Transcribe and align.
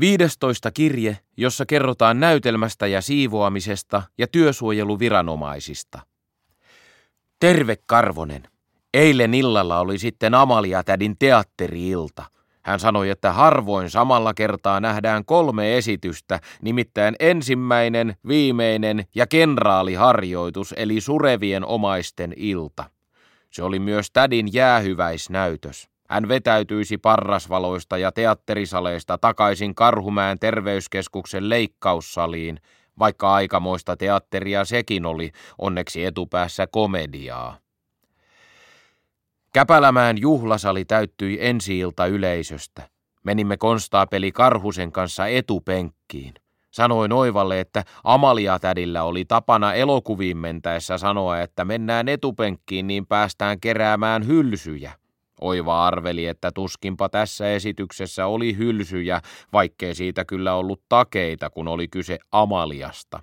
15 0.00 0.70
kirje, 0.70 1.18
jossa 1.36 1.66
kerrotaan 1.66 2.20
näytelmästä 2.20 2.86
ja 2.86 3.00
siivoamisesta 3.00 4.02
ja 4.18 4.26
työsuojeluviranomaisista. 4.26 6.00
Terve 7.40 7.76
Karvonen. 7.86 8.42
Eilen 8.94 9.34
illalla 9.34 9.80
oli 9.80 9.98
sitten 9.98 10.34
Amalia 10.34 10.84
tädin 10.84 11.16
teatteriilta. 11.18 12.24
Hän 12.62 12.80
sanoi, 12.80 13.10
että 13.10 13.32
harvoin 13.32 13.90
samalla 13.90 14.34
kertaa 14.34 14.80
nähdään 14.80 15.24
kolme 15.24 15.76
esitystä, 15.78 16.40
nimittäin 16.62 17.16
ensimmäinen, 17.20 18.16
viimeinen 18.28 19.04
ja 19.14 19.26
kenraaliharjoitus, 19.26 20.74
eli 20.76 21.00
surevien 21.00 21.64
omaisten 21.64 22.32
ilta. 22.36 22.84
Se 23.50 23.62
oli 23.62 23.78
myös 23.78 24.10
tädin 24.10 24.52
jäähyväisnäytös. 24.52 25.88
Hän 26.08 26.28
vetäytyisi 26.28 26.98
parrasvaloista 26.98 27.98
ja 27.98 28.12
teatterisaleista 28.12 29.18
takaisin 29.18 29.74
Karhumäen 29.74 30.38
terveyskeskuksen 30.38 31.48
leikkaussaliin, 31.48 32.60
vaikka 32.98 33.34
aikamoista 33.34 33.96
teatteria 33.96 34.64
sekin 34.64 35.06
oli, 35.06 35.32
onneksi 35.58 36.04
etupäässä 36.04 36.66
komediaa. 36.66 37.58
Käpälämään 39.52 40.18
juhlasali 40.18 40.84
täyttyi 40.84 41.38
ensi-ilta 41.40 42.06
yleisöstä. 42.06 42.88
Menimme 43.24 43.56
konstaapeli 43.56 44.32
Karhusen 44.32 44.92
kanssa 44.92 45.26
etupenkkiin. 45.26 46.34
Sanoin 46.70 47.12
Oivalle, 47.12 47.60
että 47.60 47.84
Amalia-tädillä 48.04 49.02
oli 49.02 49.24
tapana 49.24 49.74
elokuviin 49.74 50.36
mentäessä 50.36 50.98
sanoa, 50.98 51.40
että 51.40 51.64
mennään 51.64 52.08
etupenkkiin, 52.08 52.86
niin 52.86 53.06
päästään 53.06 53.60
keräämään 53.60 54.26
hylsyjä. 54.26 54.92
Oiva 55.40 55.86
arveli, 55.86 56.26
että 56.26 56.50
tuskinpa 56.52 57.08
tässä 57.08 57.52
esityksessä 57.52 58.26
oli 58.26 58.56
hylsyjä, 58.56 59.20
vaikkei 59.52 59.94
siitä 59.94 60.24
kyllä 60.24 60.54
ollut 60.54 60.82
takeita, 60.88 61.50
kun 61.50 61.68
oli 61.68 61.88
kyse 61.88 62.18
Amaliasta. 62.32 63.22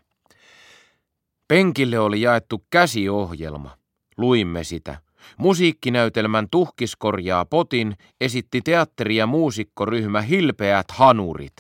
Penkille 1.48 2.00
oli 2.00 2.22
jaettu 2.22 2.66
käsiohjelma. 2.70 3.78
Luimme 4.18 4.64
sitä. 4.64 4.98
Musiikkinäytelmän 5.38 6.48
Tuhkiskorjaa 6.52 7.46
potin 7.46 7.96
esitti 8.22 8.62
teatteri- 8.62 9.16
ja 9.16 9.28
muusikkoryhmä 9.28 10.22
Hilpeät 10.22 10.92
hanurit. 10.92 11.54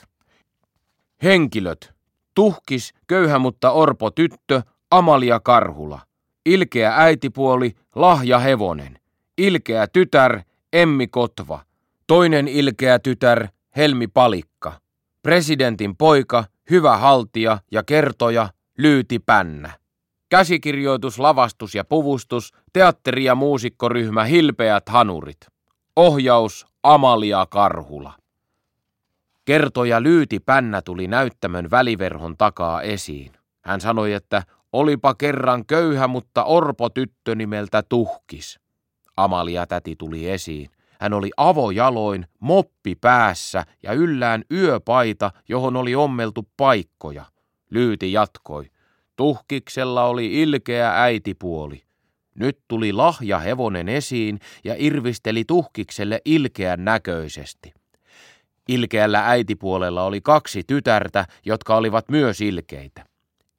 Henkilöt. 1.23 1.93
Tuhkis, 2.35 2.93
köyhä 3.07 3.39
mutta 3.39 3.71
orpo 3.71 4.11
tyttö, 4.11 4.61
Amalia 4.91 5.39
Karhula. 5.39 5.99
Ilkeä 6.45 6.95
äitipuoli, 6.95 7.75
lahja 7.95 8.39
hevonen. 8.39 8.99
Ilkeä 9.37 9.87
tytär, 9.87 10.41
Emmi 10.73 11.07
Kotva. 11.07 11.59
Toinen 12.07 12.47
ilkeä 12.47 12.99
tytär, 12.99 13.47
Helmi 13.75 14.07
Palikka. 14.07 14.73
Presidentin 15.23 15.97
poika, 15.97 16.43
hyvä 16.69 16.97
haltija 16.97 17.59
ja 17.71 17.83
kertoja, 17.83 18.49
Lyyti 18.77 19.19
Pännä. 19.19 19.71
Käsikirjoitus, 20.29 21.19
lavastus 21.19 21.75
ja 21.75 21.83
puvustus, 21.83 22.53
teatteri- 22.73 23.23
ja 23.23 23.35
muusikkoryhmä 23.35 24.23
Hilpeät 24.23 24.89
hanurit. 24.89 25.37
Ohjaus 25.95 26.67
Amalia 26.83 27.45
Karhula. 27.49 28.13
Kertoja 29.45 30.03
Lyyti 30.03 30.39
Pännä 30.39 30.81
tuli 30.81 31.07
näyttämön 31.07 31.71
väliverhon 31.71 32.37
takaa 32.37 32.81
esiin. 32.81 33.31
Hän 33.61 33.81
sanoi, 33.81 34.13
että 34.13 34.43
olipa 34.73 35.15
kerran 35.15 35.65
köyhä, 35.65 36.07
mutta 36.07 36.43
orpo 36.43 36.89
tyttö 36.89 37.35
nimeltä 37.35 37.83
Tuhkis. 37.83 38.64
Amalia 39.17 39.67
täti 39.67 39.95
tuli 39.95 40.29
esiin. 40.29 40.69
Hän 40.99 41.13
oli 41.13 41.31
avojaloin, 41.37 42.27
moppi 42.39 42.95
päässä 42.95 43.65
ja 43.83 43.93
yllään 43.93 44.43
yöpaita, 44.51 45.31
johon 45.49 45.75
oli 45.75 45.95
ommeltu 45.95 46.47
paikkoja. 46.57 47.25
Lyyti 47.69 48.11
jatkoi. 48.11 48.65
Tuhkiksella 49.15 50.03
oli 50.03 50.41
ilkeä 50.41 51.01
äitipuoli. 51.01 51.83
Nyt 52.35 52.59
tuli 52.67 52.93
lahja 52.93 53.39
hevonen 53.39 53.89
esiin 53.89 54.39
ja 54.63 54.75
irvisteli 54.77 55.43
tuhkikselle 55.45 56.21
ilkeän 56.25 56.85
näköisesti. 56.85 57.73
Ilkeällä 58.67 59.29
äitipuolella 59.29 60.03
oli 60.03 60.21
kaksi 60.21 60.63
tytärtä, 60.67 61.25
jotka 61.45 61.75
olivat 61.75 62.09
myös 62.09 62.41
ilkeitä. 62.41 63.05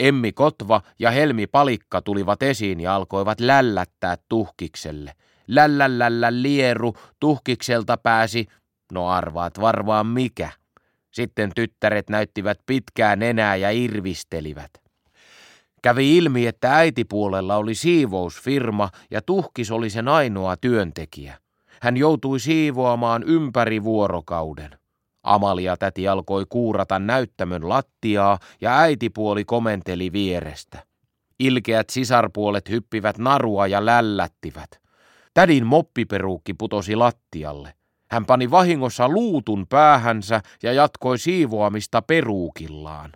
Emmi 0.00 0.32
Kotva 0.32 0.82
ja 0.98 1.10
Helmi 1.10 1.46
Palikka 1.46 2.02
tulivat 2.02 2.42
esiin 2.42 2.80
ja 2.80 2.94
alkoivat 2.94 3.40
lällättää 3.40 4.16
tuhkikselle. 4.28 5.12
Lällälällä 5.48 6.42
lieru 6.42 6.96
tuhkikselta 7.20 7.96
pääsi, 7.96 8.46
no 8.92 9.08
arvaat 9.08 9.60
varmaan 9.60 10.06
mikä. 10.06 10.50
Sitten 11.10 11.50
tyttäret 11.54 12.10
näyttivät 12.10 12.58
pitkään 12.66 13.22
enää 13.22 13.56
ja 13.56 13.70
irvistelivät. 13.70 14.70
Kävi 15.82 16.16
ilmi, 16.16 16.46
että 16.46 16.76
äitipuolella 16.76 17.56
oli 17.56 17.74
siivousfirma 17.74 18.90
ja 19.10 19.22
tuhkis 19.22 19.70
oli 19.70 19.90
sen 19.90 20.08
ainoa 20.08 20.56
työntekijä. 20.56 21.38
Hän 21.82 21.96
joutui 21.96 22.40
siivoamaan 22.40 23.22
ympäri 23.22 23.84
vuorokauden. 23.84 24.78
Amalia 25.22 25.76
täti 25.76 26.08
alkoi 26.08 26.46
kuurata 26.48 26.98
näyttämön 26.98 27.68
lattiaa 27.68 28.38
ja 28.60 28.78
äitipuoli 28.78 29.44
komenteli 29.44 30.12
vierestä. 30.12 30.78
Ilkeät 31.38 31.90
sisarpuolet 31.90 32.68
hyppivät 32.68 33.18
narua 33.18 33.66
ja 33.66 33.86
lällättivät. 33.86 34.85
Tädin 35.36 35.66
moppiperuukki 35.66 36.54
putosi 36.54 36.96
lattialle. 36.96 37.74
Hän 38.10 38.26
pani 38.26 38.50
vahingossa 38.50 39.08
luutun 39.08 39.66
päähänsä 39.66 40.40
ja 40.62 40.72
jatkoi 40.72 41.18
siivoamista 41.18 42.02
peruukillaan. 42.02 43.12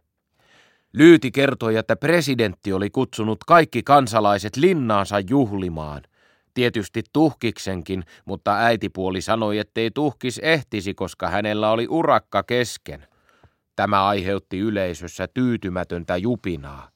Lyyti 0.92 1.31
kertoi, 1.31 1.76
että 1.76 1.97
presidentti 1.97 2.72
oli 2.72 2.91
kutsunut 2.91 3.44
kaikki 3.44 3.82
kansalaiset 3.82 4.56
linnaansa 4.56 5.20
juhlimaan. 5.20 6.03
Tietysti 6.54 7.03
tuhkiksenkin, 7.12 8.04
mutta 8.25 8.56
äitipuoli 8.56 9.20
sanoi, 9.20 9.58
ettei 9.58 9.91
tuhkis 9.91 10.38
ehtisi, 10.38 10.94
koska 10.94 11.28
hänellä 11.28 11.70
oli 11.70 11.87
urakka 11.91 12.42
kesken. 12.42 13.06
Tämä 13.76 14.06
aiheutti 14.06 14.58
yleisössä 14.58 15.28
tyytymätöntä 15.34 16.16
jupinaa. 16.16 16.91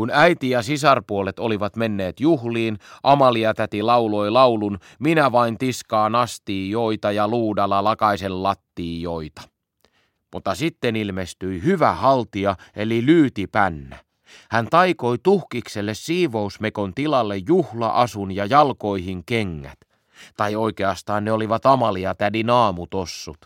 Kun 0.00 0.10
äiti 0.12 0.50
ja 0.50 0.62
sisarpuolet 0.62 1.38
olivat 1.38 1.76
menneet 1.76 2.20
juhliin, 2.20 2.78
Amalia 3.02 3.54
täti 3.54 3.82
lauloi 3.82 4.30
laulun 4.30 4.78
Minä 4.98 5.32
vain 5.32 5.58
tiskaan 5.58 6.14
astii 6.14 6.70
joita 6.70 7.12
ja 7.12 7.28
luudalla 7.28 7.84
lakaisen 7.84 8.42
lattii 8.42 9.02
joita. 9.02 9.42
Mutta 10.32 10.54
sitten 10.54 10.96
ilmestyi 10.96 11.62
hyvä 11.62 11.92
haltija 11.92 12.56
eli 12.76 13.06
Lyytipännä. 13.06 13.96
Hän 14.50 14.66
taikoi 14.70 15.18
tuhkikselle 15.22 15.94
siivousmekon 15.94 16.94
tilalle 16.94 17.36
juhlaasun 17.36 18.32
ja 18.32 18.46
jalkoihin 18.46 19.22
kengät. 19.26 19.78
Tai 20.36 20.56
oikeastaan 20.56 21.24
ne 21.24 21.32
olivat 21.32 21.66
Amalia 21.66 22.14
tädi 22.14 22.42
naamutossut. 22.42 23.38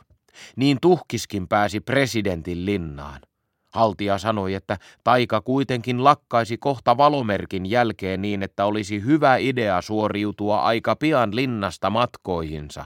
Niin 0.57 0.79
tuhkiskin 0.83 1.49
pääsi 1.49 1.81
presidentin 1.81 2.67
linnaan. 2.67 3.21
Haltija 3.75 4.19
sanoi, 4.19 4.55
että 4.55 4.79
taika 5.05 5.41
kuitenkin 5.41 6.05
lakkaisi 6.05 6.59
kohta 6.59 6.97
valomerkin 6.97 7.71
jälkeen 7.71 8.23
niin, 8.23 8.43
että 8.43 8.65
olisi 8.65 9.05
hyvä 9.05 9.37
idea 9.37 9.83
suoriutua 9.83 10.63
aika 10.63 10.97
pian 10.97 11.37
linnasta 11.37 11.91
matkoihinsa. 11.91 12.85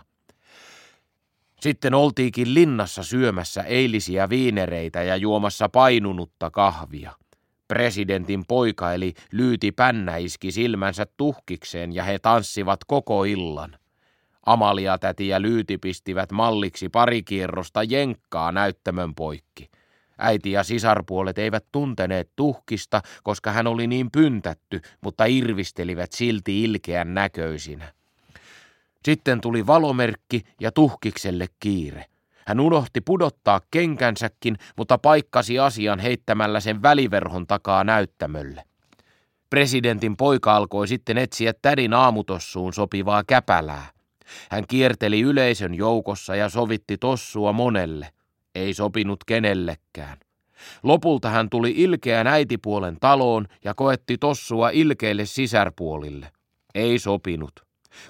Sitten 1.60 1.94
oltiikin 1.94 2.54
linnassa 2.54 3.02
syömässä 3.02 3.62
eilisiä 3.62 4.28
viinereitä 4.28 5.02
ja 5.02 5.16
juomassa 5.16 5.68
painunutta 5.68 6.50
kahvia. 6.50 7.12
Presidentin 7.68 8.44
poika 8.46 8.92
eli 8.92 9.14
Lyyti 9.32 9.72
Pännä 9.72 10.16
iski 10.16 10.52
silmänsä 10.52 11.06
tuhkikseen 11.16 11.94
ja 11.94 12.04
he 12.04 12.18
tanssivat 12.18 12.80
koko 12.86 13.24
illan. 13.24 13.78
Amalia 14.46 14.98
täti 14.98 15.28
ja 15.28 15.42
Lyyti 15.42 15.78
pistivät 15.78 16.32
malliksi 16.32 16.88
pari 16.88 17.22
kierrosta 17.22 17.82
jenkkaa 17.82 18.52
näyttämön 18.52 19.14
poikki. 19.14 19.70
Äiti 20.18 20.52
ja 20.52 20.62
sisarpuolet 20.62 21.38
eivät 21.38 21.64
tunteneet 21.72 22.30
tuhkista, 22.36 23.00
koska 23.22 23.52
hän 23.52 23.66
oli 23.66 23.86
niin 23.86 24.10
pyntätty, 24.10 24.80
mutta 25.00 25.24
irvistelivät 25.24 26.12
silti 26.12 26.64
ilkeän 26.64 27.14
näköisinä. 27.14 27.92
Sitten 29.04 29.40
tuli 29.40 29.66
valomerkki 29.66 30.42
ja 30.60 30.72
tuhkikselle 30.72 31.46
kiire. 31.60 32.04
Hän 32.46 32.60
unohti 32.60 33.00
pudottaa 33.00 33.60
kenkänsäkin, 33.70 34.56
mutta 34.76 34.98
paikkasi 34.98 35.58
asian 35.58 35.98
heittämällä 35.98 36.60
sen 36.60 36.82
väliverhon 36.82 37.46
takaa 37.46 37.84
näyttämölle. 37.84 38.64
Presidentin 39.50 40.16
poika 40.16 40.56
alkoi 40.56 40.88
sitten 40.88 41.18
etsiä 41.18 41.52
tädin 41.62 41.94
aamutossuun 41.94 42.72
sopivaa 42.72 43.24
käpälää. 43.26 43.86
Hän 44.50 44.64
kierteli 44.68 45.20
yleisön 45.20 45.74
joukossa 45.74 46.36
ja 46.36 46.48
sovitti 46.48 46.98
tossua 46.98 47.52
monelle. 47.52 48.08
Ei 48.58 48.74
sopinut 48.74 49.24
kenellekään. 49.24 50.18
Lopulta 50.82 51.28
hän 51.30 51.50
tuli 51.50 51.74
ilkeän 51.76 52.26
äitipuolen 52.26 52.96
taloon 53.00 53.46
ja 53.64 53.74
koetti 53.74 54.18
tossua 54.18 54.70
ilkeille 54.70 55.26
sisärpuolille. 55.26 56.32
Ei 56.74 56.98
sopinut. 56.98 57.52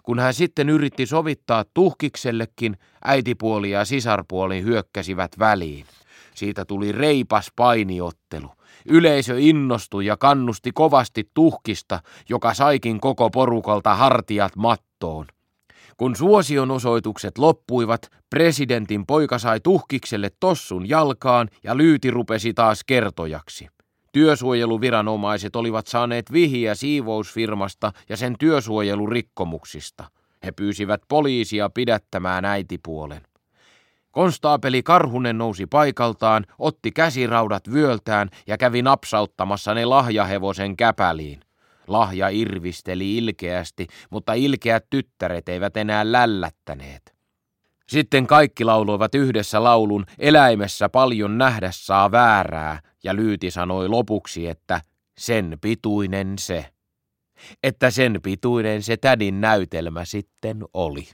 Kun 0.03 0.19
hän 0.19 0.35
sitten 0.35 0.69
yritti 0.69 1.07
sovittaa 1.07 1.65
tuhkiksellekin, 1.75 2.77
äitipuoli 3.05 3.71
ja 3.71 3.85
sisarpuoli 3.85 4.63
hyökkäsivät 4.63 5.39
väliin. 5.39 5.87
Siitä 6.35 6.65
tuli 6.65 6.93
reipas 6.93 7.53
painiottelu. 7.57 8.51
Yleisö 8.87 9.35
innostui 9.39 10.07
ja 10.07 10.17
kannusti 10.17 10.71
kovasti 10.75 11.31
tuhkista, 11.35 12.01
joka 12.29 12.55
saikin 12.55 13.01
koko 13.01 13.31
porukalta 13.31 13.95
hartiat 13.95 14.57
mattoon. 14.57 15.27
Kun 15.99 16.17
suosionosoitukset 16.17 17.39
loppuivat, 17.39 18.11
presidentin 18.31 19.07
poika 19.07 19.39
sai 19.39 19.61
tuhkikselle 19.61 20.31
tossun 20.41 20.89
jalkaan 20.89 21.49
ja 21.65 21.77
lyyti 21.77 22.11
rupesi 22.11 22.55
taas 22.55 22.85
kertojaksi. 22.85 23.69
Työsuojeluviranomaiset 24.13 25.57
olivat 25.57 25.87
saaneet 25.87 26.33
vihiä 26.33 26.75
siivousfirmasta 26.75 27.93
ja 28.09 28.17
sen 28.17 28.35
työsuojelurikkomuksista. 28.39 30.05
He 30.45 30.53
pyysivät 30.53 31.03
poliisia 31.09 31.71
pidättämään 31.71 32.45
äitipuolen. 32.45 33.23
Konstaapeli 34.11 34.83
Karhunen 34.83 35.39
nousi 35.39 35.67
paikaltaan, 35.67 36.47
otti 36.59 36.91
käsiraudat 36.91 37.73
vyöltään 37.73 38.31
ja 38.47 38.59
kävi 38.59 38.83
napsauttamassa 38.83 39.75
ne 39.75 39.85
lahjahevosen 39.85 40.77
käpäliin. 40.77 41.41
Lahja 41.89 42.29
irvisteli 42.29 43.17
ilkeästi, 43.17 43.87
mutta 44.11 44.33
ilkeät 44.33 44.85
tyttäret 44.91 45.49
eivät 45.49 45.77
enää 45.77 46.13
lällättäneet. 46.13 47.19
Sitten 47.89 48.27
kaikki 48.27 48.65
lauloivat 48.65 49.15
yhdessä 49.15 49.65
laulun 49.65 50.07
Eläimessä 50.19 50.89
paljon 50.89 51.39
nähdä 51.39 51.71
saa 51.73 52.11
väärää, 52.11 52.81
ja 53.05 53.17
Lyyti 53.17 53.51
sanoi 53.51 53.89
lopuksi, 53.89 54.47
että 54.49 54.81
sen 55.19 55.59
pituinen 55.61 56.39
se. 56.39 56.67
Että 57.63 57.91
sen 57.91 58.21
pituinen 58.23 58.83
se 58.83 58.97
tädin 58.97 59.41
näytelmä 59.41 60.05
sitten 60.05 60.59
oli. 60.75 61.09